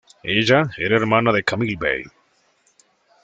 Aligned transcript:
Ella 0.23 0.63
era 0.77 0.95
hermana 0.97 1.31
de 1.31 1.43
Kamil 1.43 1.77
Bey. 1.77 2.05